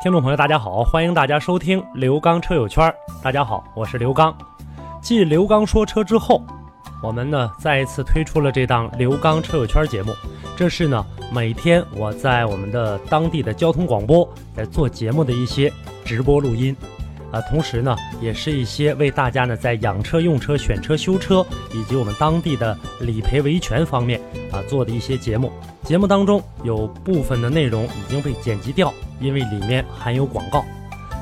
[0.00, 2.94] 听众朋友，大家好，欢迎大家收听刘刚车友圈。
[3.20, 4.32] 大家好，我是刘刚。
[5.02, 6.40] 继刘刚说车之后，
[7.02, 10.14] 我们呢再一次推出了这档刘刚车友圈节目。
[10.56, 15.72] 这是呢每天我在我们的当地的交通广播在做节目的一些
[16.04, 16.76] 直播录音，
[17.30, 24.20] 啊，同时呢也是一些为大家呢在养车、用车、选车、修车以及我们当地的理赔维权方面
[24.50, 25.52] 啊做的一些节目。
[25.84, 30.64] 节目当中有部分的内容已经被剪辑掉，因为里面含有广告。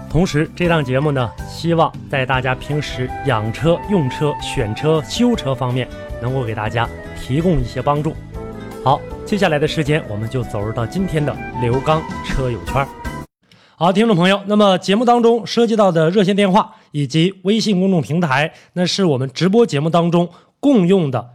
[0.09, 5.87] 同时，这档节目呢，希望在大家平时养车、用车、选车、修车方面，
[6.23, 6.89] 能够给大家
[7.21, 8.17] 提供一些帮助。
[8.83, 13.06] 好，接下来的时间，我们就走入到今天的刘刚车友圈。
[13.79, 20.27] 好，听众朋友，那么节目当中涉及到的热线电话以及微信公众平台，那是我们直播节目当中
[20.59, 21.35] 共用的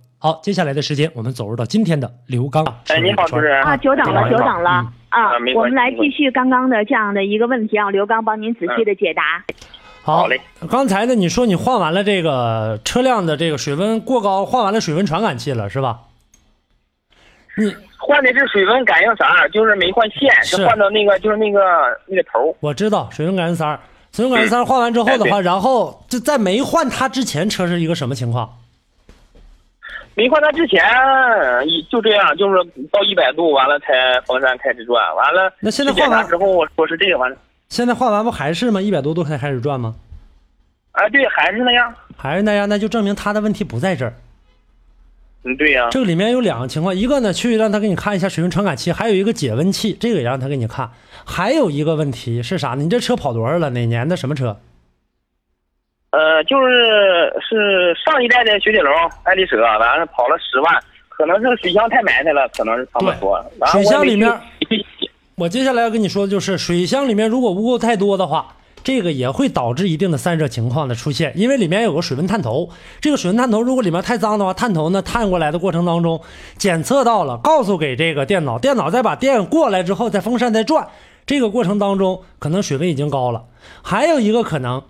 [0.23, 2.63] 好，接下来的时间，我们走入到今天的刘刚。
[2.89, 4.69] 哎，你好，主持人啊，久等了，久等了
[5.09, 9.43] 啊我们来继续刚刚的这样的一个问题，让刘刚帮您仔细的解答。
[10.03, 10.39] 好好嘞。
[10.69, 16.01] 刚才呢，你说你换完了这个车辆的这个水温过高，换完了水温传感器了，是吧？
[17.57, 21.59] 你换的是水温感应阀，就是没换线，是是换到那个就是那个
[22.05, 22.55] 那个头。
[22.59, 23.79] 我知道水温感应塞儿，
[24.11, 28.47] 水温感应塞儿换完之后的话，然后就在没换它之前，车是一个什么情况？
[30.13, 30.81] 没换它之前
[31.65, 37.37] 一就这样，就是到一百度完了才风扇开始转，完了那现在检换完查之后我说是这个完了，
[37.69, 38.81] 现在换完不还是吗？
[38.81, 39.95] 一百多度才开始转吗？
[40.91, 41.93] 啊对，还是那样。
[42.17, 42.67] 还是那样？
[42.67, 44.13] 那就证明它的问题不在这儿。
[45.43, 50.91] 嗯，对呀、这个里面有两个情况，一个呢去让他给你看一下水温传感器，还有一个解温器，这个也让他给你看。
[51.25, 52.83] 还有一个问题是啥呢？
[52.83, 53.69] 你这车跑多少了？
[53.71, 54.59] 哪年的什么车？
[56.11, 63.43] 呃，就是是上一代的雪铁龙爱丽舍，完了跑了十万，可能是水箱太埋汰了，可能是他们说。
[63.67, 64.29] 水箱里面
[65.35, 72.69] 我接下来要跟你说的就是，水箱里面如果污垢太多的话，这个也会导致一定的散热情况的出现，因为里面有个水温探头。
[72.99, 76.21] 这个水温探头如果里面太脏的话，探头呢探过来的过程当中，
[76.57, 80.89] 检测到了，告诉给这个电脑，电脑再把电过来之后，再风扇再转，
[81.25, 83.43] 这个过程当中可能水温已经高了。
[83.81, 84.83] 还有一个可能，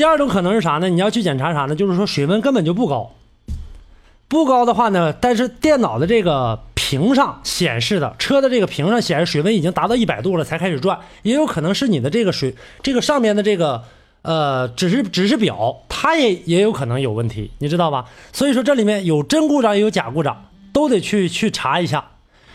[0.00, 0.88] 第二种可能是啥呢？
[0.88, 1.76] 你要去检查啥呢？
[1.76, 3.10] 就是说水温根本就不高。
[4.28, 13.82] 不高的话呢，但是电脑的这个屏上显示的车的这个屏上显示水温已经达到一百度了才开始转，也有可能是你的这个水这个上面的这个
[14.22, 18.06] 呃指示指示表它也也有可能有问题，你知道吧？
[18.32, 22.12] 所以说这里面有真故障也有假故障，都得去去查一下，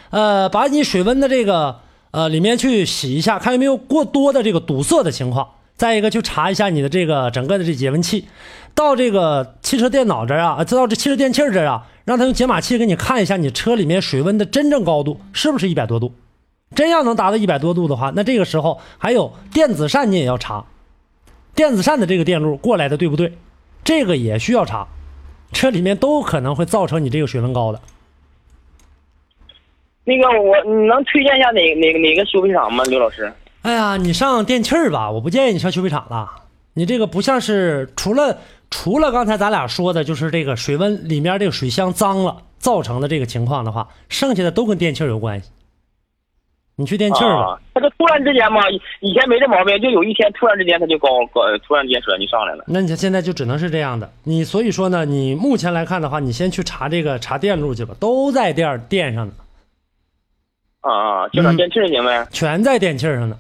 [0.10, 5.48] 呃，把你水温的这个呃里面去洗一下，看有没有过多的这个堵塞的情况。
[5.76, 8.28] 再一个，去查一下你的这个整个的这节温器，
[8.74, 16.14] 到这个汽车电脑这啊，呃到这汽车电器这啊，让他用解码器给你看一下你车里面水温的真正高度是不是一百多度。
[16.74, 20.66] 真要能达到一百多度的话，那这个时候还有电子扇你也要查，
[21.54, 23.34] 电子扇的这个电路过来的对不对？
[23.84, 24.88] 这个也需要查，
[25.52, 27.80] 车里面都可能会造成你这个水温高的。
[30.04, 33.32] 那个我你能推荐一下哪哪哪个修配厂吗，刘老师？
[33.66, 36.30] 哎呀，你上电器儿吧，我不建议你上修配厂了。
[36.76, 38.38] 你这个不像是除了
[38.70, 45.50] 除了刚才咱俩说的，就是这个水温里面这个水箱脏了造成的这个情况的话，剩下的都跟电器儿有关系。
[46.76, 52.66] 你去电器儿吧，啊，他这突然之间嘛，以以前没这毛病，就有一天突然之间他就高高，突然间水温就上来了。
[52.68, 54.08] 那你现在就只能是这样的。
[54.26, 59.34] 你所以说呢，你目前来看的话，你先去查这个查电路去吧，都在电儿电上呢，
[60.82, 62.28] 啊啊，就上电器儿行呗。
[62.30, 63.36] 全在电器儿上呢。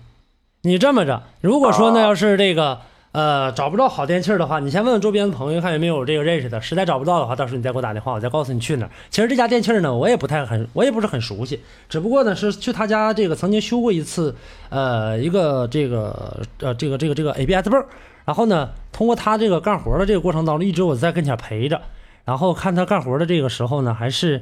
[0.65, 2.79] 你这么着，如果说呢，啊要是这个
[3.11, 6.59] 呃，找不着好电器儿的话，你先问问周边的朋友，看有没有这个认识的。
[6.59, 8.89] 实在找不到的话，到时候你再给我打电话，我再告诉你去哪儿。
[9.11, 14.35] 其实这家电器儿呢，我也不太很，我也不是很熟悉，只不过呢是去他家这个曾经修过一次，
[14.69, 17.85] 呃，一个这个呃这个这个这个 ABS 泵儿，
[18.25, 21.79] 然后呢，通过他这个干活的这个过程当中，一直我在跟前陪着，
[22.25, 24.41] 然后看他干活的这个时候呢，还是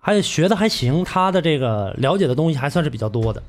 [0.00, 3.42] 还学的还行，他的这个了解的东西还算是比较多的。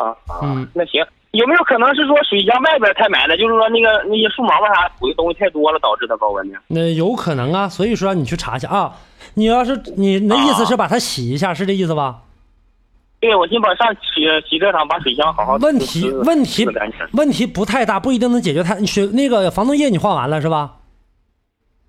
[0.00, 3.36] 啊啊，嗯那行，有没有可能是说水箱外边太埋了？
[3.36, 6.58] 就是说那个那些树毛毛啥补的东西太多了，导致它高温呢？
[6.68, 8.92] 那有可能啊，所以说你去查一下啊。
[9.34, 12.22] 你要是你那意思是把它洗一下，是这意思吧？
[13.20, 16.66] 对，我先把上洗洗车场把水箱好好问题问题
[17.12, 18.76] 问题不太大，不一定能解决它。
[18.76, 20.76] 你学那个防冻液你换完了是吧？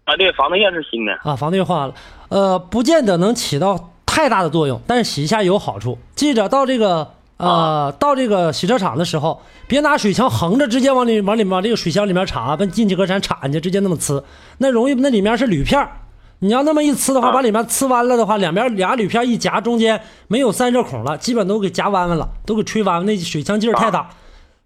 [0.04, 1.13] 啊，对，防冻液是新的。
[1.24, 1.96] 啊，防冻液换完了，
[2.30, 5.98] 呃，不见得能起到太大的作用，但是洗一下有好处。
[6.16, 14.24] 记着到这个呃到这个洗车场的时候，别拿水枪横着直接往里往里往这个水箱里面插，跟进气格栅插进去，直接那么呲，
[14.60, 15.92] 那容易那里面是铝片儿。
[16.40, 17.32] 你要那么一呲的话，啊。
[17.32, 24.10] 把里面呲弯了的话，两边俩铝片一夹，中间没有散热孔了，基本都给夹弯弯了，都给吹弯弯，那水枪劲儿太大，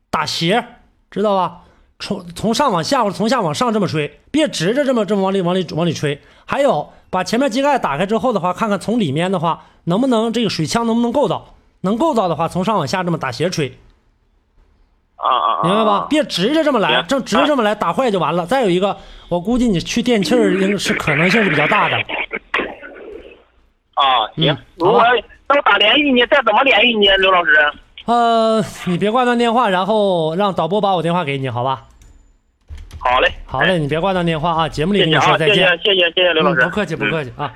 [0.09, 0.65] 打斜，
[1.11, 1.61] 知道吧？
[1.99, 6.21] 从从上往下或者从下往上这么吹，别直着这么这么往里往里往里吹。
[6.45, 11.54] 还有，把前面机盖打开之后的话，看看从里面的话能不能这个水枪能不能够到，
[11.85, 13.71] 能够到的话，从上往下这么打斜吹，
[15.15, 15.63] 啊啊啊！
[15.63, 16.07] 明白吧？
[16.09, 18.45] 别直着这么来，行正直着这么来打坏就完了。
[18.45, 18.97] 再有一个，
[19.29, 21.95] 我估计你去电器儿应是可能性是比较大的。
[23.93, 25.05] 啊，行嗯，如果好
[25.47, 26.25] 那我咋联系你？
[26.25, 27.51] 再怎么联系你，刘老师？
[28.05, 31.83] 呃，你别挂断电话，然后让导播把我电话给你，好吧？
[32.99, 35.55] 好嘞，好嘞，你别挂断电话啊，节目里跟你说再见。
[35.83, 37.53] 谢谢谢谢刘老师，嗯不客气，不嗯客气啊。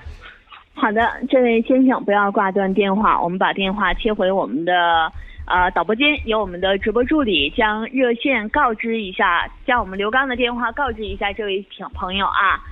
[0.80, 5.12] 好的，这位先生不要挂断电话，我们把电话切回我们的
[5.46, 12.64] 呃导播间，由我们的直播助理将热线告知一下，将我们刘刚的电话告知一下这位听朋友啊。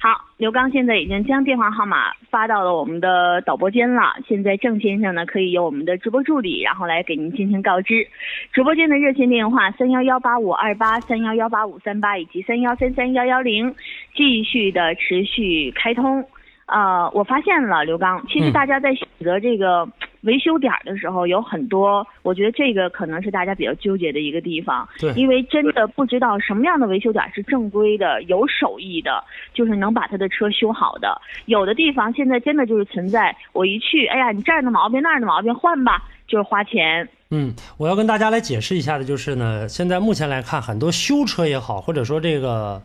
[0.00, 4.16] 好，刘刚现在已经将电话号码发到了我们的导播间了。
[4.26, 8.08] 现在郑先生呢，可以由我们的直播助理，然后来给您进行告知。
[8.52, 13.72] 直播间的热线电话三幺幺八五二八、三幺幺八五三八以及三幺三三幺幺零，
[14.16, 16.26] 继续的持续开通。
[16.72, 19.86] 呃，我发现了刘刚，其实嗯大家在选择这个
[20.22, 29.22] 维修点儿的时候，有很多，我觉得这个可能是大家比较纠结的一个地方，对因为真的不知道什么样的维修点儿是正规的、有手艺的，
[29.52, 31.20] 就是能把他的车修好的。
[31.46, 37.06] 有的地方现在真的就是存在，我一去，哎呀，你这儿的毛病那儿的毛病换吧，就是花钱。
[37.30, 42.80] 嗯，我要跟大家来解释一下的就是呢，现在目前来看，很多修车也好，或者说这个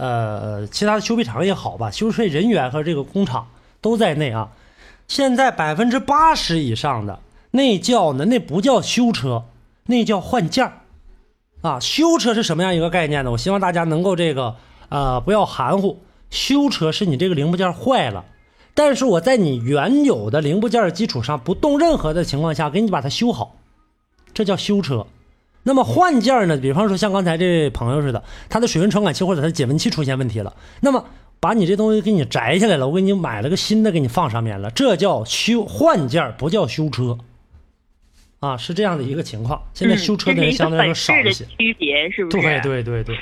[0.00, 3.46] 呃其他的修配厂也好吧，修车人员和这个工厂
[3.82, 4.50] 都在内啊。
[5.06, 7.20] 现在百分之八十以上的
[7.50, 9.44] 那叫呢，那不叫修车，
[9.84, 10.72] 那叫换件儿
[11.60, 11.78] 啊。
[11.80, 13.30] 修车是什么样一个概念呢？
[13.30, 14.56] 我希望大家能够这个
[14.88, 16.00] 呃不要含糊，
[16.30, 18.24] 修车是你这个零部件坏了。
[18.72, 23.56] 但是我在你原有的零部件基础上不动任何的情况下，给你把它修好，
[24.32, 25.06] 这叫修车。
[25.70, 26.56] 那么换件呢？
[26.56, 31.06] 比方说像刚才这位朋友似的，他的水温传感器或者他的解温器出现问题了，那么
[31.38, 37.16] 把你这东西给你摘下来了，我给你买了个新的给你放上面了，这叫修换件，不叫修车。
[38.40, 39.62] 啊，是这样的一个情况。
[39.72, 41.44] 现在修车的人相对来说少一些。
[41.56, 42.42] 区别，是不是？
[42.42, 43.16] 对对对对，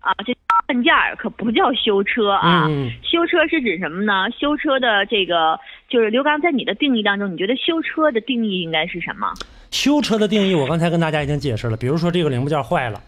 [0.00, 0.36] 啊，这
[0.66, 2.66] 换件儿可不叫修车啊。
[3.02, 4.28] 修车是指什么呢？
[4.36, 9.32] 修车的这个就是刘刚在你的定义当中，你觉得修车的定义应该是什么？
[9.70, 11.76] 修车的定义，我刚才跟大家已经解释了。
[11.76, 13.02] 比如说这个零部件坏了，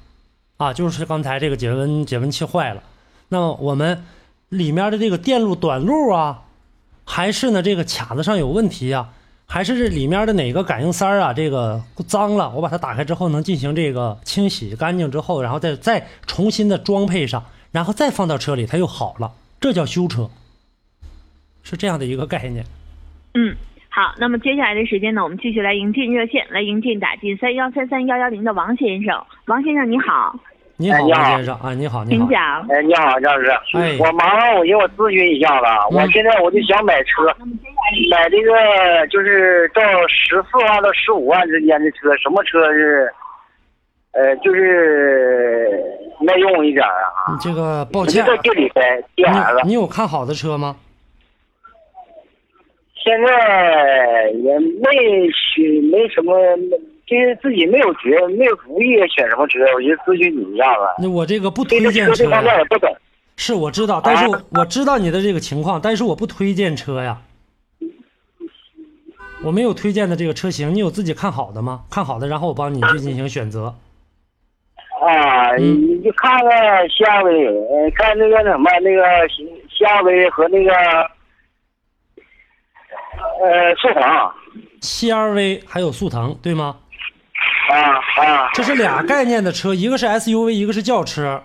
[0.56, 2.82] 啊，就是刚才这个解温解温器坏了，
[3.28, 4.04] 那我们
[4.49, 6.42] 里面的这个电路短路啊，
[7.04, 9.12] 还是呢这个卡子上有问题啊，
[9.46, 20.28] 还是这里面的哪个感应塞啊这个脏了，我把它打开之后能进行这个清洗干净之后，然后再再重新的装配上，然后再放到车里，它又好了，这叫修车，
[21.62, 22.66] 是这样的一个概念。
[23.34, 23.56] 嗯，
[23.92, 29.20] 好，那么接下来的时间呢，我们继续来迎进热线，来迎进打进三幺三三幺幺零的王先生。
[29.47, 30.32] 王先生你好，
[30.76, 31.20] 你好，哎你好。
[31.20, 31.54] 王先生。
[31.56, 32.66] 啊，你好，你好，请讲。
[32.68, 33.97] 哎，你好，张老师，哎。
[33.99, 37.26] 我麻烦我给我咨询一下子我现在我就想买车，
[38.12, 43.12] 买这个就是到十四万到十五万之间的车，什么车是，
[44.12, 45.82] 呃，就是
[46.20, 47.32] 耐用一点啊？
[47.32, 50.76] 你这个抱歉啊，在这里呗，D 你 S，你有看好的车吗？
[53.02, 56.35] 现在也没选，没什么，
[57.07, 60.80] 就是自己没有决，没有主意选什么车，我就咨询你一下子。
[61.02, 62.95] 那我这个不推荐车这方面，也不懂。
[63.37, 67.19] 是我知道，但是我我知道你的这个情况，但是我不推荐车呀。
[69.42, 71.80] 我没有推荐的这个车型，你有自己看好的吗？
[71.90, 73.75] 看好的，然后我帮你去进行选择。
[75.00, 79.02] 啊，嗯你就看看夏威，呃看那个什么那个
[79.71, 80.71] 夏威和那个
[83.40, 84.35] 呃速腾啊
[84.82, 86.76] CRV 还有速腾，对吗？
[87.70, 91.42] 啊啊，这是俩概念的车，一个是 SUV，一个是轿车。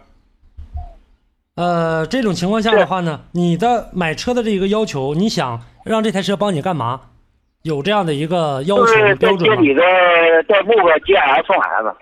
[1.55, 7.01] 呃，这种情况下的话呢，你的买车的这个要求，你想让这台车帮你干嘛？
[7.61, 9.55] 有这样的一个要求标准吗？
[9.55, 9.81] 在你的
[10.47, 11.93] 代步个 GS 送孩子。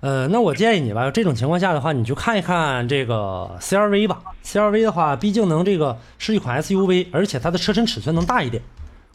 [0.00, 4.18] 呃，那我建议你吧，这种情况下的话，你就看一看这个 CRV 吧。
[4.44, 8.62] CRV 的话，毕竟能这个是一款 SUV，而且它的车身尺寸能大一点，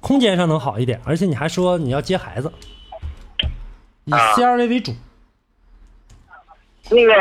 [0.05, 2.51] 空间上能好一点，而且你还说你要接孩子，
[4.03, 4.93] 以啊 CRV 为主。
[6.91, 7.11] 那个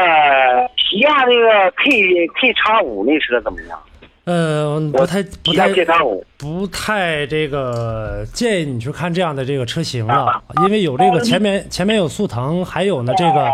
[0.76, 3.78] 起亚那个 K K 叉五那车怎么样？
[4.24, 5.68] 呃，不太不太
[6.36, 13.48] 不太这个建议你去看这样的这个车型了，因为有这个前面前面有速腾，还有呢这个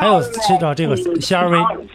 [0.00, 1.86] 还有这个这个 CRV。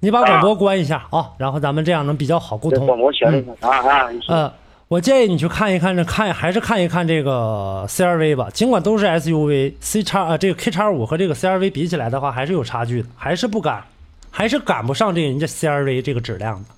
[0.00, 2.86] 你把广播关一下啊，然后咱们这样能比较好沟通。
[2.86, 4.08] 广播全嗯啊啊！
[4.28, 4.52] 呃，
[4.88, 13.82] 我建议你去看一看这看还是看一看这个 CRV 吧，尽管都是 SUV，C 叉啊这个 K 叉五和这个 CRV 比起来的话，还是有差距的，还是不赶，
[14.30, 16.68] 还是赶不上这人家 CRV 这个质量的。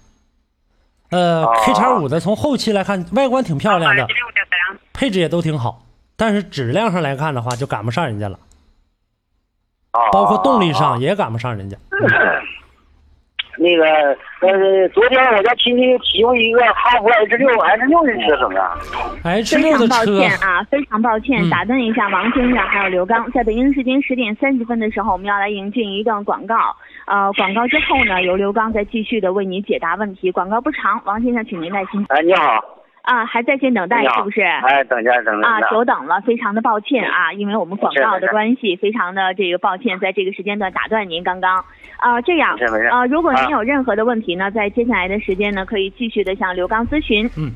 [1.11, 4.07] 呃，K 叉五的从后期来看，外观挺漂亮的，
[4.95, 5.85] 配置也都挺好，
[6.17, 8.39] 但是质量上来看的话，就赶不上人家了，
[9.91, 11.77] 啊包括动力上也赶不上人家。
[13.59, 13.85] 那个
[14.41, 18.79] 呃，昨天我家亲戚提供一个哈弗 H 六 H 六的车怎么样
[19.25, 26.55] ？H 非常抱六的车，歉啊，非常抱歉，嗯打断一下王先生还有刘刚，在北京时间十点三十分的时候，我们要来迎进一段广告。
[27.07, 30.31] 呃，广告之后呢，由刘刚再继续的为您解答问题。
[30.31, 32.63] 广告不长，王先生，请您耐心哎，你好，
[33.03, 34.43] 啊，还在线等待是不是？
[34.43, 41.65] 哎，等一下，等一啊，久等了，非常的抱歉啊，因为我们广告的关系，非常的这个抱歉，在这个时间段打断您刚刚。
[41.97, 42.57] 啊，这样
[42.91, 47.29] 啊，如果您啊有任何的问题呢，在接下来的时间呢，可以继续的向刘刚咨询。
[47.37, 47.51] 嗯，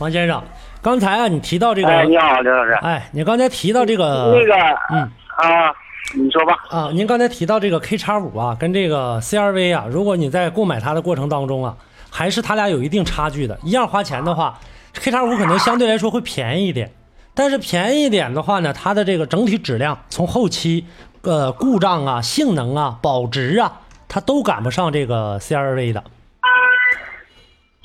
[0.00, 0.42] 王先生，
[0.82, 2.72] 刚才啊你提到这个，哎，你好，刘老师。
[2.82, 4.54] 哎，你刚才提到这个那个，
[4.92, 5.00] 嗯
[5.38, 5.72] 啊，
[6.14, 6.56] 你说吧。
[6.70, 11.74] 啊，您刚才提到这个 K 叉五啊，跟这个 CRV 啊，如果你在购买它的过程当中啊，
[12.10, 13.58] 还是它俩有一定差距的。
[13.62, 14.58] 一样花钱的话
[15.00, 16.92] ，K 叉五可能相对来说会便宜一点，
[17.34, 20.86] 但是便宜一点的话呢，它的这个整体质量，从后期
[21.22, 26.02] 呃故障啊、性能啊、保值啊，它都赶不上这个 CRV 的。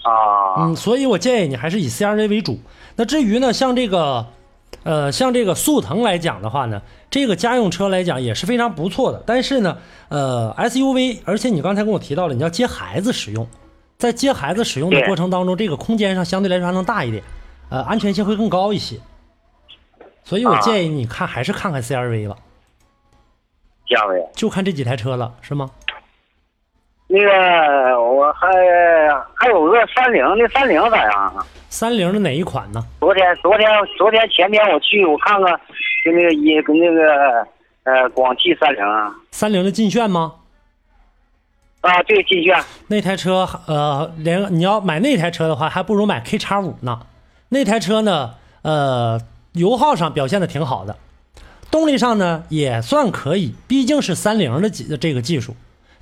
[0.03, 2.59] 啊，嗯，所以我建议你还是以 CRV 为主。
[2.95, 4.25] 那至于呢，像这个，
[4.83, 9.21] 呃，像这个速腾来讲的话呢，这个家用车来讲也是非常不错的。
[9.27, 9.77] 但是呢，
[10.09, 13.47] 呃，SUV，而且你刚才跟我提到了，你要接孩子使用，
[14.01, 17.23] 在接孩子使用的过程当中，这个空间上相对来说还能大一点，
[17.69, 18.97] 呃，安全性会更高一些。
[20.23, 22.35] 所以我啊建议你看还是看看 CRV 吧，
[23.87, 24.19] 价位。
[24.33, 25.69] 就看这几台车了，是吗？
[27.05, 28.47] 那个，我还
[29.35, 31.45] 还有个三菱的，三菱咋样啊？
[31.69, 32.83] 三菱的哪一款呢？
[33.01, 35.61] 昨天，昨天，昨天前天我去，我看看，
[36.03, 37.47] 跟那个一跟那个
[37.83, 40.33] 呃广汽三菱啊，三菱的劲炫吗？
[41.81, 46.99] 啊，对，劲炫那台车，呃，连你要买那台车的话，还不如买 K 叉五呢。
[47.49, 49.19] 那台车呢，呃，
[49.53, 50.95] 油耗上表现的挺好的，
[51.71, 55.55] 动力上呢也算可以，毕竟是三菱的技这个技术。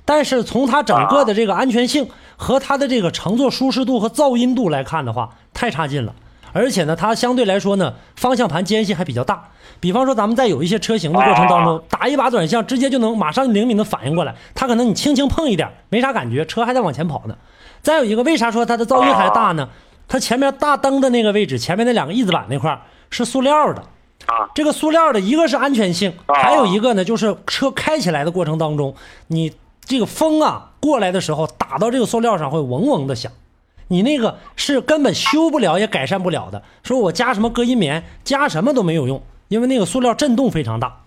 [0.04, 6.14] 但是从它整个的这个安全性和它的这个乘坐舒适度和噪音度来看的话，太差劲了。
[6.52, 9.50] 而且呢，它相对来说呢，方向盘间隙还比较大。
[9.78, 14.34] 比方说，咱们在有一些车型的过程当中，打一把转向，直接就能马上灵敏的反应过来。
[14.54, 17.36] 它可能你轻轻碰一点，没啥感觉，车还在往前跑呢。
[17.80, 19.68] 再有一个，为啥说它的噪音还大呢？
[20.06, 22.80] 它前面大灯的那个位置，前面那两个翼子板那块儿
[23.10, 23.82] 是塑料的。
[24.26, 28.94] 啊这个塑料的一个是安全性，啊还有一个呢，就是车开起来的过程当中，
[29.28, 29.50] 你
[29.82, 33.32] 这个风啊过来的时候打到这个塑料上会嗡嗡的响，
[33.90, 36.62] 你那个是根本修不了也改善不了的。
[36.84, 41.00] 说我加什么隔音棉，加什么都没有用，因为那个塑料震动非常大。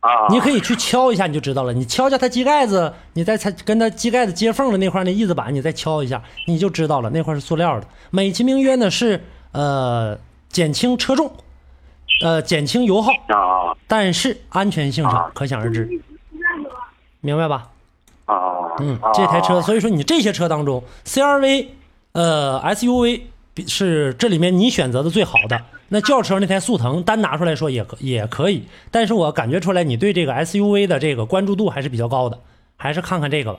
[0.00, 1.72] 啊，你可以去敲一下，你就知道了。
[1.72, 7.86] 你敲一下它机盖子，你再它跟它机盖子接缝的那块那翼子板，你再敲一下，你就知道了，那块是塑料的。
[8.10, 11.32] 美其名曰呢是呃减轻车重，
[12.22, 15.88] 呃减轻油耗，啊但是安全性上可想而知，
[17.20, 17.68] 明白吧？
[18.26, 21.66] 啊，嗯，这台车，所以说你这些车当中，CRV，
[22.12, 23.22] 呃，SUV
[23.54, 25.60] 比是这里面你选择的最好的。
[25.88, 32.38] 那轿车那台速腾单拿出来说也可也可以，但是我感觉出来你对这个 SUV 的这个关注度还是比较高的，
[32.76, 33.58] 还是看看这个吧。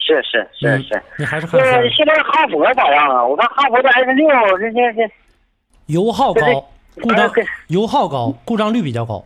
[0.00, 1.02] 是是是嗯是。
[1.18, 3.24] 你还是看这 CRV，现在哈佛咋样啊？
[3.24, 5.12] 我看哈佛的 S 六，这这这
[5.86, 6.68] 油耗高，
[7.00, 7.30] 故障
[7.68, 9.24] 油耗高，故障率比较高。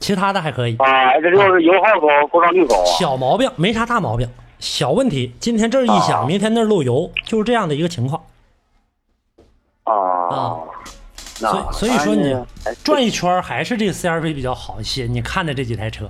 [0.00, 0.74] 其他的还可以。
[0.78, 2.84] 啊，这就是油耗高，故障率高啊。
[2.98, 4.28] 小毛病没啥大毛病，
[4.60, 8.22] 小问题，今天这儿一响，啊明天那儿漏油，就是这样的一个情况。
[9.84, 9.92] 啊，
[10.32, 10.58] 啊
[11.34, 12.32] 所以所以说你
[12.66, 15.06] 哎转一圈还是这个 CRV 比较好一些。
[15.06, 16.08] 你看的这几台车，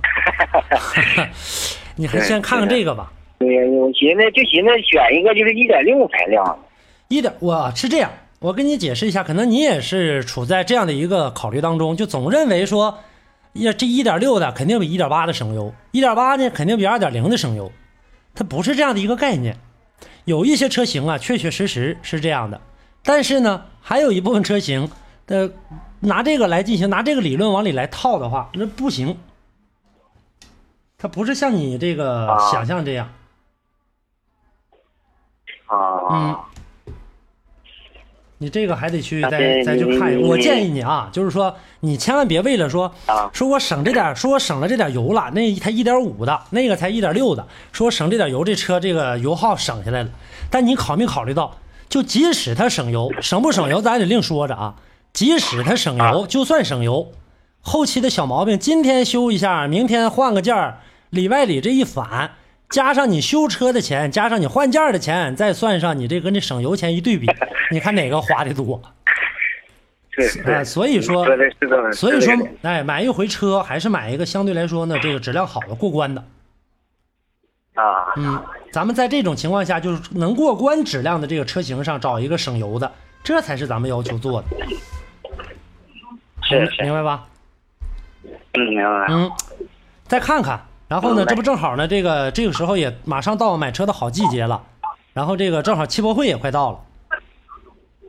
[1.95, 3.11] 你还先看看这个吧。
[3.39, 6.59] 对，我寻思就寻思选一个就是一点六排量的。
[7.07, 12.99] 一点我是这样，我跟你解释一下，可能你也是处在这样的一个考虑当中，就总认为说，
[13.53, 17.71] 呀，这一点六的肯定比一点八的省油，一点八呢肯定比二点零的省油，
[18.33, 19.57] 它不是这样的一个概念。
[20.25, 22.61] 有一些车型啊，确确实实是这样的，
[23.03, 24.89] 但是呢，还有一部分车型
[25.25, 25.51] 的
[25.99, 29.17] 拿这个来进行拿这个理论往里来套的话，那不行。
[30.97, 33.09] 它不是像你这个啊想象这样。
[35.65, 36.50] 啊，
[38.41, 40.17] 你这个还得去再再去看一眼。
[40.17, 50.09] 你你我建议你啊，就是说你千万别为了说啊说我省这点，说我省了这点油了，那一台一点五的，那个才一点六的，说我省这点油，这车这个油耗省下来了。
[50.49, 51.55] 但你考没考虑到，
[51.87, 54.73] 就即使它省油，省不省油咱得另说着啊。
[55.13, 57.11] 即使它省油，就算省油，
[57.61, 60.79] 后期的小毛病今天修一下，明天换个件儿，
[61.11, 62.31] 里外里这一反，
[62.71, 67.27] 加上你修车的钱，加上你换件儿的钱，再算上你这跟这省油钱一对比，
[67.71, 68.81] 你看哪个花的多？
[70.65, 71.25] 所以说
[71.93, 76.23] 所以说哎，买一回车还是买一个相对来说呢，这个质量好的、过关的。
[77.73, 82.91] 啊，嗯，咱们在这种情况下，就是能过关质量的这个车型上找一个省油的，
[83.23, 84.47] 这才是咱们要求做的，
[86.43, 87.25] 是是，明白吧？
[88.53, 89.05] 嗯，明白。
[89.09, 89.31] 嗯，
[90.07, 94.61] 再看看，然后呢，这不正好呢，这个这个时候也马上到买车的好季节了，
[95.13, 96.79] 然后这个正好汽博会也快到了，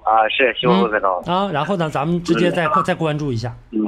[0.02, 1.22] 啊，是修复得到。
[1.26, 3.78] 啊，然后呢，咱们直接再再关注一下，嗯，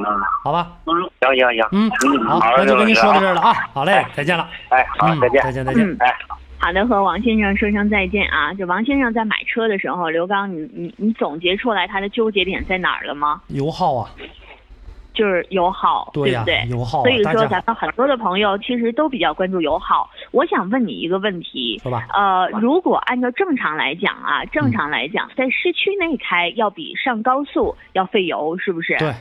[0.45, 0.71] 好吧？
[0.85, 1.91] 行行行，嗯，
[2.25, 3.41] 好，好，那就跟您说到这儿了。
[3.41, 5.85] 啊，好嘞，再见了，哎，好，嗯再见，再见，再见。
[5.85, 6.15] 嗯哎。
[6.61, 8.55] 好的，和王先生说声再见啊！
[8.55, 13.43] 就王先生在买车的时候，刘刚，你你你总结出来他的纠结点在哪儿了吗？
[13.49, 14.09] 油耗啊，
[15.15, 16.69] 就是油耗，对呀不对？
[17.03, 20.11] 所以说，咱们很多的朋友其实都比较关注油耗。
[20.33, 28.97] 我想问你一个问题，说吧，呃，如果按照正常来讲啊，嗯正常来讲，在市区内开要比上高速要费油，是不是？
[28.99, 29.15] 对，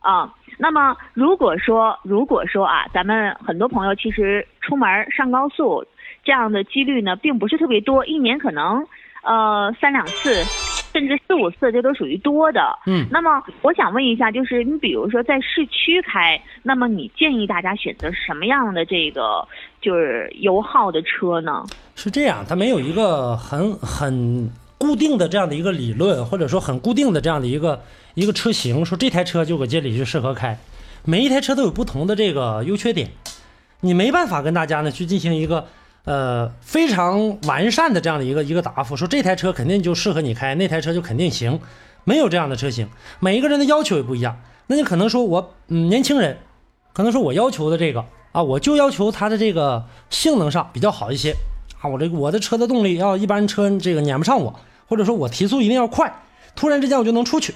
[0.00, 5.84] 啊，那么如果说如果说啊，咱们很多朋友其实出门上高速
[6.24, 8.84] 这样的几率呢，并不是特别多，一年可能
[9.22, 10.48] 呃三两次，
[10.98, 12.60] 甚至四五次，这都属于多的。
[12.86, 19.46] 嗯，那么我想问一下，就是你比如说在市区开，那么你建议大家选择什么样的这个
[19.80, 21.64] 就是油耗的车呢？
[21.94, 27.80] 是这样，它没有一个很很固定的这样的一个理论，或者说很固定的这样的一个
[28.14, 30.58] 一个车型，说这台车就搁街里就适合开。
[31.04, 33.08] 每一台车都有不同的这个优缺点，
[33.82, 35.68] 你没办法跟大家呢去进行一个
[36.08, 41.60] 呃非常完善的这样的一个一个答复，说这台车肯定就适合你开，那台车就肯定行，
[42.04, 42.88] 没有这样的车型，
[43.20, 44.40] 每一个人的要求也不一样。
[44.68, 46.38] 那你可能说我嗯年轻人，
[46.94, 51.34] 可能说我要求的这个啊，我就要求它的这个性能上比较好一些
[51.82, 56.22] 啊，我这个我的车的动力要一般车这个撵不上我，或者说我提速一定要快，
[56.56, 57.54] 突然之间我就能出去。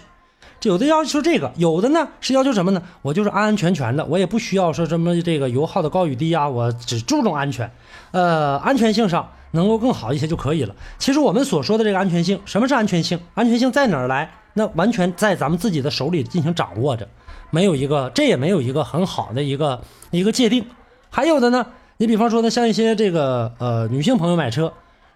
[0.68, 2.82] 有的要求这个，有的呢是要求什么呢？
[3.02, 7.70] 我就是安安全全的，我也不需要说什么这个油耗的高与低啊，我只注重安全，
[8.12, 10.74] 呃，安全性上能够更好一些就可以了。
[10.98, 13.18] 其实我们所说的这个安全性，什么是安全性？
[13.34, 14.30] 安全性在哪儿来？
[14.54, 17.08] 那完全在咱们自己的手里进行掌握着，
[17.50, 20.66] 没有一个，这也没有一个很好的一个一个界定。
[21.08, 24.72] 还有的呢，你比方说呢，像一些这个呃女性朋友买车，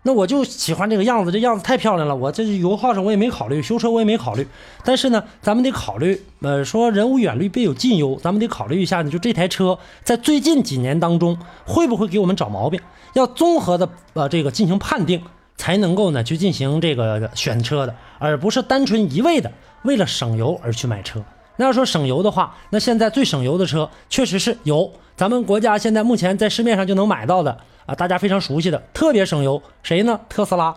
[0.06, 2.14] 那我就喜欢这个样子，这样子太漂亮了。
[2.14, 4.46] 我这油耗上我也没考虑，修车我也没考虑。
[4.84, 12.80] 但是呢，咱们得考虑，呃，说人无远虑，必有近忧，咱们得考虑一下呢，就这台车在最近几年当中会不会给我们找毛病，
[13.14, 15.20] 要综合的呃这个进行判定，
[15.56, 19.50] 才能够呢去进行这个选车的，而不是单纯一味的
[19.82, 21.20] 为了省油而去买车。
[21.56, 30.20] 那要说省油的话，那现在最省油的车确实是有咱们国家现在目前在市面上就能买到的啊，大家非常熟悉的，特别省油，谁呢？
[30.28, 30.74] 特斯拉，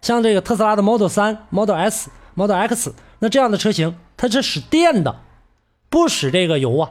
[0.00, 5.16] 像这个特斯拉的 Model 3、Model S、Model X，那这样的车型它是使电的，
[5.88, 6.90] 不使这个油啊，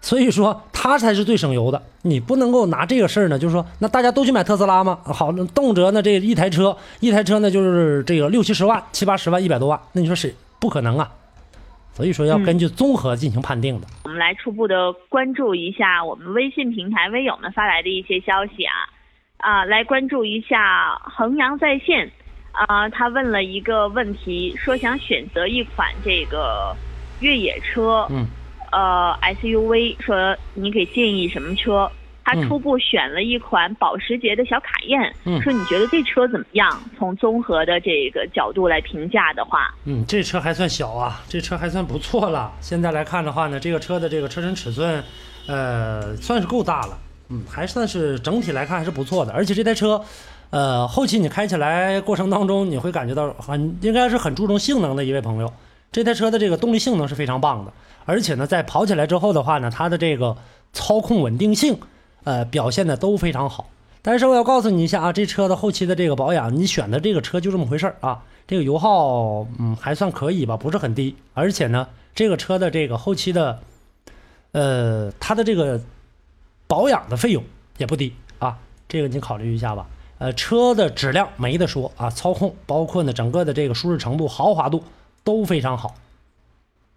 [0.00, 1.82] 所以说它才是最省油的。
[2.02, 5.00] 你不能够拿这个事儿呢，就是说那大家都去买特斯拉吗？
[5.04, 11.10] 好，动辄呢这一台车一台车呢就是这个六七十万、七八十万、一百多万，那你说谁不可能啊。
[11.94, 13.86] 所以说要根据综合进行判定的。
[14.02, 18.74] 我们来初步的关注一下我们微信平台微友们发来的一些消息啊，
[19.36, 22.10] 啊，来关注一下衡阳在线，
[22.50, 26.74] 啊，他问了一个问题，说想选择一款这个
[27.20, 28.26] 越野车，嗯，
[28.72, 31.90] 呃 SUV，说你给建议什么车？
[32.24, 36.82] 他嗯初步选了一款保时捷的小卡宴，嗯说你觉得这车怎么样？
[36.98, 42.52] 从综合的这个角度来评价的话，嗯，这车还算小啊，这车还算不错了。
[42.60, 45.04] 现在来看的话呢，这个车的这个车身尺寸，
[45.46, 46.98] 呃，算是够大了。
[47.28, 49.32] 嗯，还算是整体来看还是不错的。
[49.32, 50.02] 而且这台车，
[50.50, 55.52] 呃，后期你开起来过程当中，你会感觉到很应该是很注重性能的一位朋友。
[55.90, 57.72] 这台车的这个动力性能是非常棒的，
[58.04, 60.36] 而且呢，在跑起来之后的话呢，它的这个
[60.72, 61.78] 操控稳定性，
[62.24, 63.70] 呃，表现的都非常好。
[64.02, 68.22] 但是我要告诉你一下啊，这车的后期的这个保养，你选的这个车就这么回事儿啊。
[68.46, 71.16] 这个油耗，嗯，还算可以吧，不是很低。
[71.32, 73.58] 而且呢，这个车的这个后期的，
[74.52, 75.80] 呃，它的这个
[76.66, 77.42] 保养的费用
[77.78, 79.86] 也不低啊，这个你考虑一下吧。
[80.18, 84.84] 呃，车的质量没得说啊，操控包括呢整个的这个舒适程度、豪华度
[85.24, 85.94] 都非常好。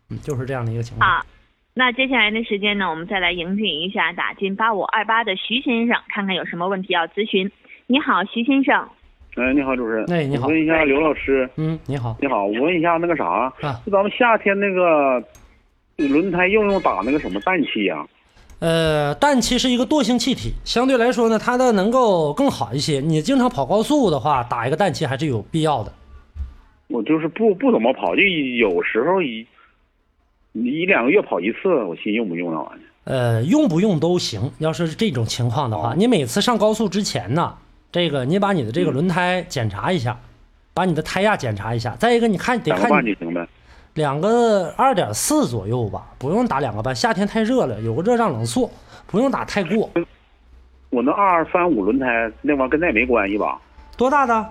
[0.10, 1.26] 嗯，就是这样的一个情况。
[1.78, 7.52] 那接下来的时间呢，我们再来迎接一下打进八五二八的徐先生，看看有什么问题要咨询。
[7.86, 8.76] 你好，徐先生。
[9.36, 10.12] 哎，你好，主持人。
[10.12, 15.24] 哎你好我问一下刘老师，嗯，你好你好，我问一下那个啥，啊，就咱们夏天那个
[15.98, 18.04] 轮胎用不用打那个什么氮气呀、
[18.58, 23.00] 呃，氮气是一个惰性气体，相对来说呢，它的能够更好一些。
[23.02, 25.94] 你经常跑高速的话，打一个氮气还是有必要的。
[26.88, 29.46] 我就是不不怎么跑，就有时候一
[30.64, 32.88] 一两个月跑一次，我寻用不用那玩意儿。
[33.06, 34.52] 呃，用不用都行。
[34.60, 37.56] 要是这种情况的话，哦你每次上高速之前呢，
[37.92, 40.20] 这个你把你的这个轮胎检查一下，
[40.74, 41.96] 把你的胎压检查一下。
[41.98, 43.48] 再一个，你看得看你就行呗。
[43.94, 46.94] 两个二点四左右吧，不用打两个半。
[46.94, 48.70] 夏天太热了，有个热胀冷缩，
[49.08, 49.90] 不用打太过。
[50.90, 53.60] 我那二三五轮胎那玩意儿跟那没关系吧？
[53.98, 54.46] 多大的？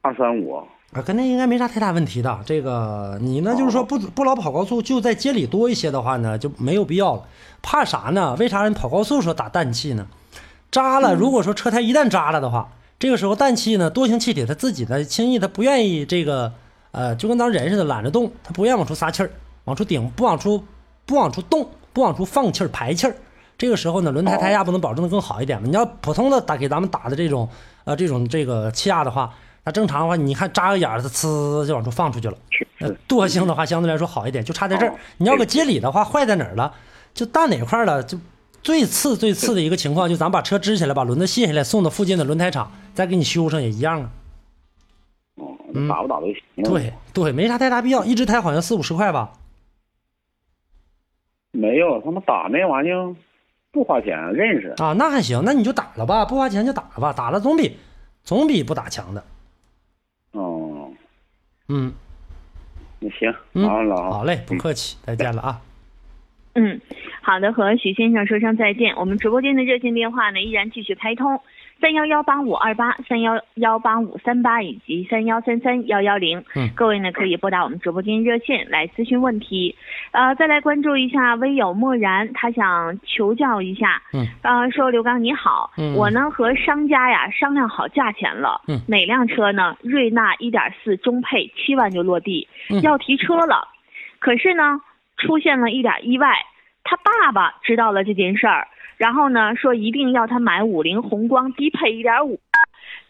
[0.00, 2.40] 二三五，啊，跟那应该没啥太大问题的。
[2.46, 7.22] 这个你呢，就是说不不老跑高速，就在街里多一些的话呢，就没有必要了。
[7.60, 8.34] 怕啥呢？
[8.38, 10.06] 为啥人跑高速说打氮气呢？
[10.70, 16.52] 扎了，如果说车胎一旦扎了的话，这个时候氮气呢，多型气体它自己呢轻易它不愿意这个
[16.90, 19.30] 呃，就跟咱人似的懒着动，它不愿意往出撒气儿，
[19.64, 20.64] 往出顶，不往出
[21.04, 23.14] 不往出动，不往出放气儿排气儿。
[23.58, 25.66] 这个时候呢，轮胎胎压不能保证的更好一点吗？
[25.68, 27.48] 你要普通的打给咱们打的这种
[27.84, 32.38] 呃这种这个气压的话，那正常的话，你看扎个眼儿，它呲就往出放出去了。
[33.06, 34.94] 惰性的话相对来说好一点，就差在这儿哦。
[35.18, 36.72] 你要搁街里的话，坏在哪儿了？
[37.12, 38.02] 就大哪块儿了？
[38.02, 38.18] 就
[38.62, 44.10] 最次最次的一个情况，就咱把车支起来，把轮子卸下来，送到附近的轮胎厂，再给你修上也一样啊。
[45.34, 46.64] 哦，嗯打不打都行。
[46.64, 48.04] 对对，没啥太大必要。
[48.04, 49.32] 一只胎好像四五十块吧？
[51.50, 53.14] 没有，他们打那玩意儿
[53.72, 54.74] 不花钱，认识。
[54.78, 57.76] 啊，那还行，那你就打了吧，不花钱就打了吧，打了总比
[58.22, 59.24] 总比不打强的。
[61.68, 61.92] 哦，嗯
[63.00, 64.10] 那行，嗯麻烦了啊。
[64.10, 65.60] 好嘞，不客气，再见了啊。
[66.54, 66.80] 嗯，
[67.22, 68.96] 好的，和徐先生说声再见。
[68.96, 71.40] 我们直播间的热线电话呢依然继续开通，
[71.80, 76.44] 三幺幺八五二八、三幺幺八五三八以及三幺三三幺幺零。
[76.56, 79.76] 嗯各位呢可以拨打我们直播间热线来咨询问题。
[80.10, 84.02] 呃，再来关注一下微友漠然，他想求教一下。
[84.12, 84.26] 嗯。
[84.42, 88.60] 呃，说刘刚你好，嗯我呢和商家呀商量好价钱了。
[88.66, 89.76] 嗯哪辆车呢？
[89.82, 93.68] 瑞纳一点四中配，七万就落地，嗯要提车了。
[94.18, 94.80] 可是呢，
[95.16, 96.34] 出现了一点意外。
[96.84, 98.66] 他爸爸知道了这件事儿，
[98.98, 102.38] 然后呢说一定要他买五菱宏光低配一点五。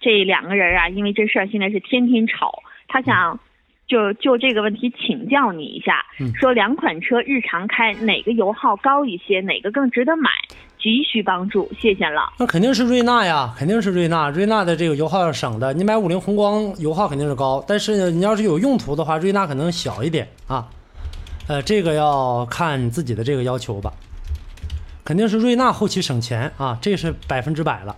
[0.01, 3.41] 这两个人啊，因为这事儿现在是天天吵，他想
[3.89, 10.31] 就就这个问题请教你一下，嗯说两款车日常开哪个油耗高一些，哪个更值得买？
[10.79, 12.33] 急需帮助，谢谢了。
[12.39, 14.31] 那肯定是瑞纳呀，肯定是瑞纳。
[14.31, 20.69] 瑞纳的这个油耗要省的，你买五菱宏光油耗肯定是高，但是呢，你要是有用途的话，瑞纳可能小一点啊。
[21.49, 23.93] 呃，这个要看你自己的这个要求吧。
[25.09, 27.97] 肯定是瑞纳后期省钱啊，这是百分之百了，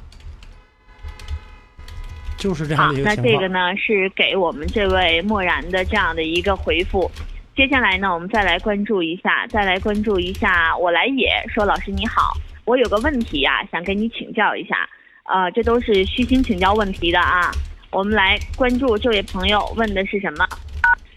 [2.39, 3.49] 就是这样好的一，个情那这个。
[3.49, 7.11] 呢是给我们这位漠然的这样的一个回复。
[7.57, 10.77] 接下来呢，我们再来关注一下，再来关注一下。
[10.77, 12.33] 我来也说，老师你好，
[12.65, 14.89] 我有个问题呀、想跟你请教一下。
[15.25, 17.51] 呃，这都是虚心请教问题的啊。
[17.91, 20.47] 我们来关注这位朋友问的是什么？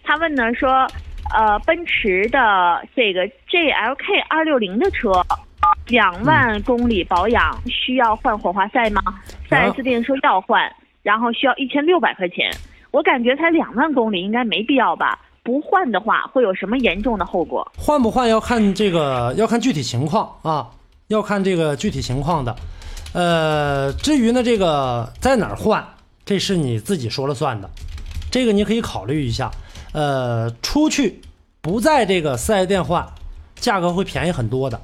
[0.04, 0.88] 他问呢说，
[1.36, 5.24] 呃，奔驰的这个 GLK 二六零的车，
[5.88, 9.02] 两万公里保养需要换火花塞吗？
[9.50, 10.62] 四啊 S 店说要换，
[11.02, 12.50] 然后需要一千六百块钱。
[12.92, 15.20] 我感觉才两万公里，应该没必要吧？
[15.44, 17.70] 不换的话，会有什么严重的后果？
[17.78, 20.70] 换不换要看这个，要看具体情况啊，
[21.08, 22.56] 要看这个具体情况的。
[23.14, 25.86] 呃，至于呢，这个在哪儿换，
[26.24, 27.70] 这是你自己说了算的，
[28.32, 29.52] 这个你可以考虑一下。
[29.92, 31.22] 呃，出去
[31.62, 33.06] 不在这个四 S 店换，
[33.56, 34.80] 价格会便宜很多的，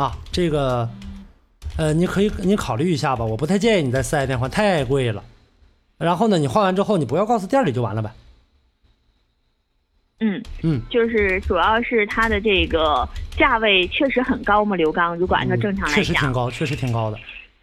[0.00, 0.88] 啊，这个，
[1.76, 5.22] 呃，你可以你考虑一下吧，我不太建议你在四 S 店换，太贵了。
[5.98, 8.10] 然后呢，你换完之后，你不要告诉店里就完了呗。
[10.20, 15.14] 嗯嗯，就是主要是它的这个价位确实很高嘛，刘刚。
[15.18, 17.18] 如果按照正常来讲，确实挺高，确实挺高的。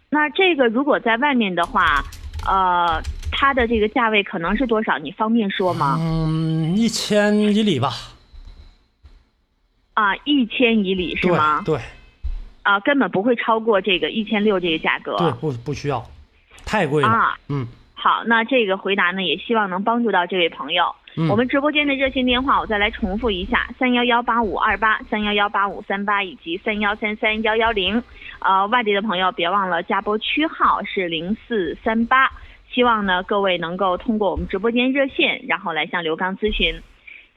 [0.08, 2.04] 那这个如果在外面的话，
[2.46, 4.96] 呃，它的这个价位可能是多少？
[4.98, 5.98] 你方便说吗？
[6.00, 7.94] 嗯，一千以里吧。
[9.94, 11.62] 啊，一千以里是吗？
[11.64, 11.80] 对。
[12.68, 15.16] 啊，根本不会超过这个一千六这个价格。
[15.16, 16.04] 对，不不需要，
[16.66, 17.08] 太贵了。
[17.08, 17.66] 啊，嗯。
[17.94, 20.94] 好，那这个回答呢，也希望能帮助到这位朋友。
[21.16, 28.02] 嗯我们直播间的热线电话，我再来重复一下：三幺幺八五二八、三幺幺八五三八以及三幺三三幺幺零。
[28.40, 32.30] 呃，外地的朋友别忘了加拨区号是零四三八。
[32.70, 36.78] 希望呢各位能够通过我们直播间热线，然后来向刘刚咨询。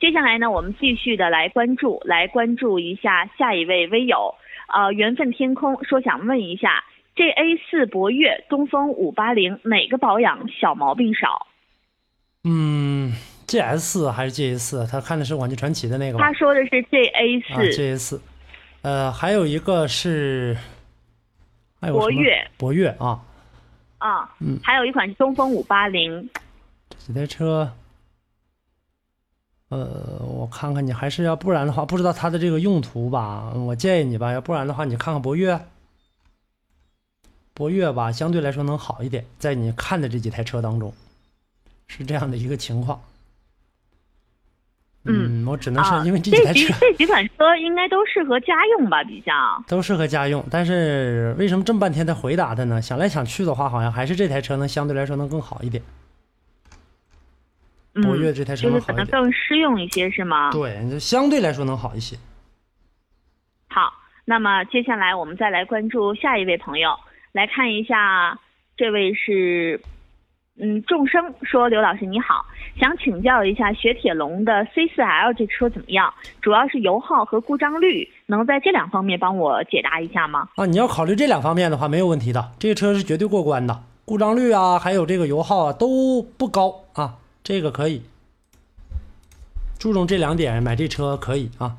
[0.01, 4.35] 接下来呢，我们继续的来关注，来关注一下下一位微友。
[4.73, 6.83] 呃，缘分天空说想问一下。
[7.13, 11.47] ，GA 四博越东风五八零哪个保养小毛病少？
[12.45, 13.13] 嗯
[13.47, 14.87] ，GS 四还是 GA 四？
[14.87, 16.25] 他看的是广汽传祺的那个吧？
[16.25, 18.21] 他说的是 GA 四、啊、，GA 四。
[18.81, 20.57] 呃，还有一个是，
[21.81, 23.19] 还有博越，博越啊。
[23.97, 26.29] 啊，嗯，还有一款是东风五八零。
[26.89, 27.71] 这几台车，
[29.71, 33.53] 呃，我看看你还是要不然的话，不知道它的这个用途吧？
[33.55, 35.57] 我建议你吧，要不然的话，你看看博越。
[37.53, 40.93] 博越吧，相对来说能好一点，在你看的这几台车当中，
[41.87, 42.99] 是这样的一个情况。
[45.05, 49.31] 嗯，我只能是因为这几台车，这几款车应该都适合家用吧，比较
[49.69, 50.43] 都适合家用。
[50.51, 52.81] 但是为什么这么半天才回答的呢？
[52.81, 55.81] 想来想去的话，好像还是这台车能，相对来说能更好一点。
[57.93, 60.51] 博越这台车就是可能更适用一些，是吗？
[60.51, 62.15] 对，相对来说能好一些。
[63.67, 63.93] 好，
[64.25, 66.95] 那么接下来我们再来关注下一位朋友。
[67.33, 68.37] 来看一下，
[68.75, 69.79] 这位是，
[70.59, 72.45] 嗯，众生说刘老师你好，
[72.77, 76.13] 想请教一下雪铁龙的 C4L 这车怎么样？
[76.41, 80.49] 主要是油耗和故障率，能在这两方面帮我解答一下吗？
[80.55, 87.15] 啊，你要考虑这两方面的话，没有问题的，这个车是绝对过关的，故障率啊，还有这个油耗啊都不高啊，
[87.51, 88.01] 这个可以，
[89.77, 91.75] 注重这两点买这车可以啊。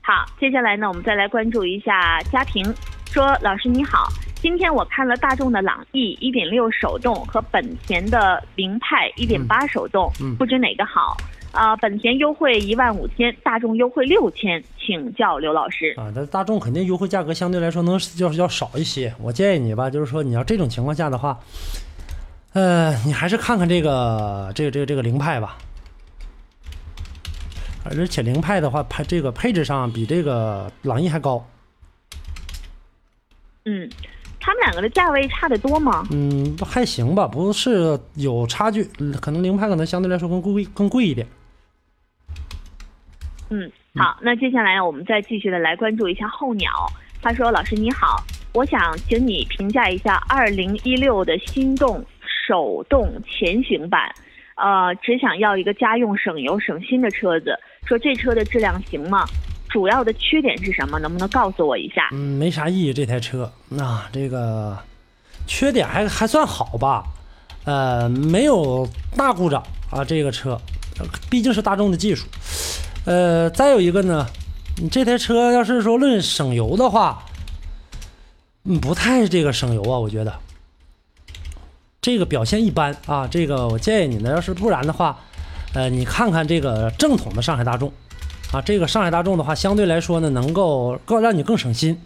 [0.00, 2.64] 好，接下来呢，我们再来关注一下家庭。
[3.06, 11.16] 说老师你好，今天我看了大众的朗逸1.6手动和本田的凌派1.8手动，嗯、不知哪个好？
[11.50, 15.92] 啊、呃，本田优惠一万五千，大众优惠六千，请教刘老师。
[15.96, 19.12] 啊，但大众肯定优惠价格相对来说能要要少一些。
[19.20, 21.36] 我建议你吧，就是说你要这种情况下的话，
[22.52, 25.56] 呃，你还是看看这个这个这个这个凌派吧。
[27.84, 31.44] 而且凌派的话，配这个配置上比这个朗逸还高。
[33.64, 33.88] 嗯，
[34.38, 36.06] 他们两个的价位差得多吗？
[36.10, 38.84] 嗯，还行吧，不是有差距，
[39.20, 41.26] 可能凌派可能相对来说更贵更贵一点。
[43.48, 46.70] 嗯，好，那接下来我们再继续的来关注一下候鸟。
[47.22, 48.22] 他说：“老师你好，
[48.54, 52.04] 我想请你评价一下二零一六的心动
[52.50, 54.12] 手动前行版，
[54.56, 59.24] 呃，只想要一个家用省油省心的车子，说这车的质量行吗？”
[59.70, 60.98] 主要的缺点是什么？
[60.98, 62.08] 能不能告诉我一下？
[62.10, 62.92] 嗯，没啥意义。
[62.92, 64.76] 这台车，那、啊、这个
[65.46, 67.04] 缺点还还算好吧？
[67.66, 68.84] 呃，没有
[69.16, 70.04] 大故障啊。
[70.04, 70.60] 这个车
[71.30, 72.26] 毕竟是大众的技术。
[73.06, 74.26] 呃，再有一个呢，
[74.82, 77.22] 你这台车要是说论省油的话，
[78.64, 79.96] 嗯，不太这个省油啊。
[79.96, 80.34] 我觉得
[82.00, 83.26] 这个表现一般啊。
[83.30, 85.18] 这个我建议你呢，要是不然的话，
[85.74, 87.92] 呃，你看看这个正统的上海大众。
[88.52, 92.00] 啊，这个上海大众的话，相对来说呢，能够更让你更省心。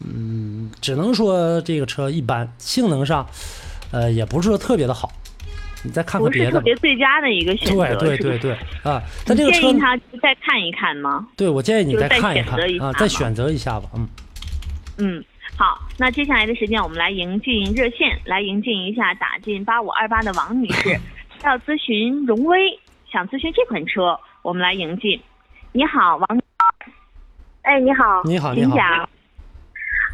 [0.00, 3.24] 嗯，只能说这个车一般，性能上，
[3.92, 5.12] 呃，也不是说特别的好。
[5.82, 7.94] 你再看看别的，不是特别最佳的一个选择。
[7.96, 9.02] 对对对对啊！
[9.24, 11.28] 但这个车建议他再看一看吗？
[11.36, 13.88] 对，我建议你再看一看啊，再选择一下吧。
[13.94, 14.08] 嗯
[14.98, 15.24] 嗯，
[15.56, 20.98] 好，那接下来的时间我们来迎进热线，来迎进一下打进八五二八的王女士，
[21.44, 22.58] 要咨询荣威，
[23.12, 24.18] 想咨询这款车。
[24.42, 25.20] 我们来迎进，
[25.72, 26.40] 你好，王。
[27.60, 28.76] 哎，你好，你好，你好。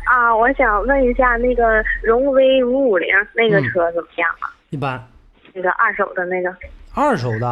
[0.07, 4.51] 啊，我想问一下，那个荣威五五零那个车怎么样啊？
[4.51, 5.09] 嗯、一般。
[5.55, 6.53] 那个二手的那个。
[6.93, 7.47] 二手的。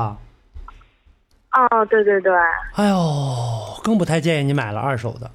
[1.52, 2.32] 哦，对对对。
[2.74, 2.96] 哎呦，
[3.84, 5.30] 更不太建议你买了二手的。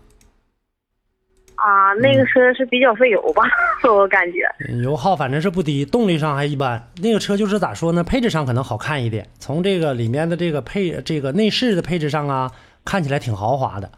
[1.63, 3.43] 啊，那个车是比较费油吧？
[3.83, 4.39] 嗯、 我感觉。
[4.81, 6.87] 油耗反正是不低，动力上还一般。
[7.01, 8.03] 那个车就是咋说呢？
[8.03, 12.51] 配置上可能好看一点，从这个里面的这个配这个内饰的配置上啊，
[12.85, 13.91] 看起来挺豪华的，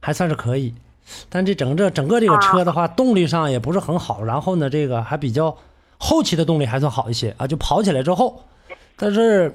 [0.00, 0.74] 还算是可以。
[1.28, 5.56] 但这整这整个这个车的话，动力上也不是很好，然后呢，这个还比较
[5.96, 8.44] 后期的动力还算好一些啊，就跑起来之后，
[8.96, 9.52] 但是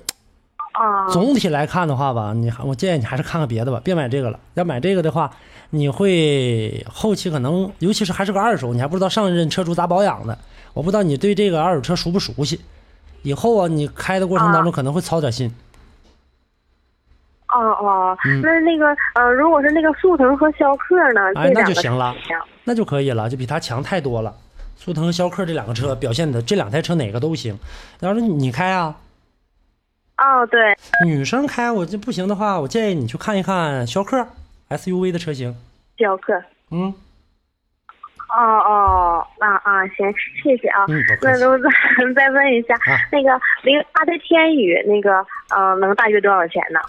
[0.74, 4.40] 啊总体来看的话吧，你还我建议你还是看看别的吧，别买这个了。
[4.56, 5.32] 要买这个的话，
[5.76, 10.38] 你会后期可能，尤其是还是个二手，你还不知道上一任车主咋保养的，
[10.72, 12.62] 我不知道你对这个二手车熟不熟悉。
[13.24, 15.52] 以后啊，你开的过程当中可能会操点心。
[17.48, 22.14] 哦哦嗯，那那个呃，如果是那个速腾和逍客呢，哎那就行了
[22.64, 24.32] 那就可以了，就比它强太多了。
[24.76, 27.58] 速腾和逍客这两个车表现的，这两台车哪个都行。
[28.02, 28.96] 要是你开啊，
[30.18, 34.28] 哦，对，女生开我这不行的话，我建议你去看一看逍客
[34.78, 35.56] SUV 的车型。
[35.98, 36.34] 逍客。
[36.72, 36.94] 嗯
[38.36, 40.12] 哦哦，啊啊，行，
[40.44, 40.86] 谢谢啊。
[40.88, 41.00] 嗯。
[41.22, 41.70] 那都再
[42.16, 43.30] 再问一下，啊那个
[43.64, 45.24] 零八的天宇，那个
[45.56, 46.80] 呃，能大约多少钱呢？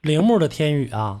[0.00, 1.20] 铃木的天宇啊，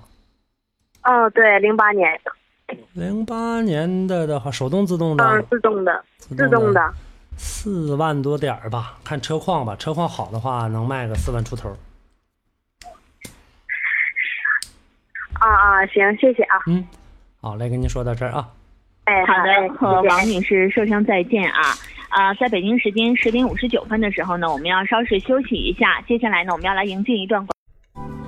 [1.02, 6.94] 哦，对，零八年的，零八年的的话，手动自动的，嗯，自动的，自自动的。
[7.36, 11.76] 四万多点儿吧，看车况吧，车况好的话能卖个四万出头。
[15.40, 16.56] 啊啊，行，谢谢啊。
[16.66, 16.86] 嗯，
[17.40, 18.48] 好，来跟您说到这儿啊。
[19.04, 21.60] 哎，好哎的，和王女士说声再见啊！
[22.08, 26.00] 啊，在北京时间十点五十九分的时候呢，我们要稍事休息一下。
[26.08, 27.54] 接下来呢，我们要来迎接一段广。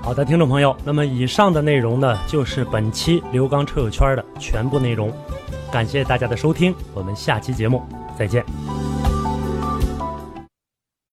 [0.02, 5.10] 好的，听众朋友，那么以上的内容呢，就是本期刘刚车友圈的全部内容。
[5.72, 7.82] 感谢大家的收听，我们下期节目
[8.18, 8.44] 再见。